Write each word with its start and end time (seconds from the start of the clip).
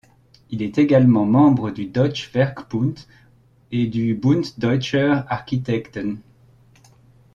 Il 0.49 0.63
est 0.63 0.79
également 0.79 1.27
membre 1.27 1.69
du 1.69 1.85
Deutscher 1.85 2.31
Werkbund 2.33 2.95
et 3.71 3.85
du 3.85 4.15
Bund 4.15 4.43
Deutscher 4.57 5.21
Architekten. 5.29 6.17